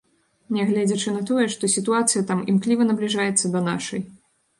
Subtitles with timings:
[0.55, 4.01] Нягледзячы на тое, што сітуацыя там імкліва набліжаецца да нашай.